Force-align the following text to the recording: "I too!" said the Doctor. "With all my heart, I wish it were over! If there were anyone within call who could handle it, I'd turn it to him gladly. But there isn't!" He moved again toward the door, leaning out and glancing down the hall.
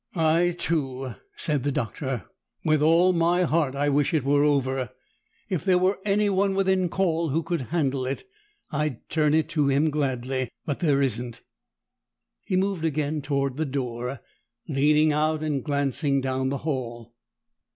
"I 0.15 0.55
too!" 0.57 1.13
said 1.35 1.61
the 1.63 1.71
Doctor. 1.71 2.23
"With 2.65 2.81
all 2.81 3.13
my 3.13 3.43
heart, 3.43 3.75
I 3.75 3.87
wish 3.89 4.15
it 4.15 4.23
were 4.23 4.43
over! 4.43 4.89
If 5.47 5.63
there 5.63 5.77
were 5.77 5.99
anyone 6.03 6.55
within 6.55 6.89
call 6.89 7.29
who 7.29 7.43
could 7.43 7.61
handle 7.69 8.07
it, 8.07 8.27
I'd 8.71 9.07
turn 9.09 9.35
it 9.35 9.47
to 9.49 9.67
him 9.67 9.91
gladly. 9.91 10.49
But 10.65 10.79
there 10.79 11.03
isn't!" 11.03 11.43
He 12.43 12.55
moved 12.55 12.83
again 12.83 13.21
toward 13.21 13.57
the 13.57 13.65
door, 13.67 14.21
leaning 14.67 15.13
out 15.13 15.43
and 15.43 15.63
glancing 15.63 16.19
down 16.19 16.49
the 16.49 16.57
hall. 16.65 17.13